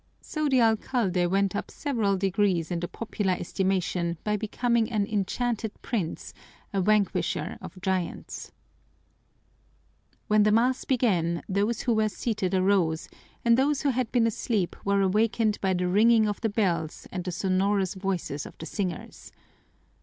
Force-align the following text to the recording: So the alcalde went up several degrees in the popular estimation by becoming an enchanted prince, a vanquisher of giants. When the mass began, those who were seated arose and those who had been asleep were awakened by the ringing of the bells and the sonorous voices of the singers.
So 0.23 0.49
the 0.49 0.61
alcalde 0.61 1.27
went 1.27 1.55
up 1.55 1.69
several 1.69 2.17
degrees 2.17 2.71
in 2.71 2.79
the 2.79 2.87
popular 2.87 3.33
estimation 3.33 4.17
by 4.23 4.35
becoming 4.35 4.91
an 4.91 5.05
enchanted 5.05 5.79
prince, 5.83 6.33
a 6.73 6.81
vanquisher 6.81 7.59
of 7.61 7.79
giants. 7.83 8.51
When 10.27 10.41
the 10.41 10.51
mass 10.51 10.85
began, 10.85 11.43
those 11.47 11.81
who 11.81 11.93
were 11.93 12.09
seated 12.09 12.55
arose 12.55 13.09
and 13.45 13.55
those 13.59 13.83
who 13.83 13.89
had 13.89 14.11
been 14.11 14.25
asleep 14.25 14.75
were 14.83 15.01
awakened 15.01 15.61
by 15.61 15.75
the 15.75 15.87
ringing 15.87 16.27
of 16.27 16.41
the 16.41 16.49
bells 16.49 17.07
and 17.11 17.23
the 17.23 17.31
sonorous 17.31 17.93
voices 17.93 18.47
of 18.47 18.57
the 18.57 18.65
singers. 18.65 19.31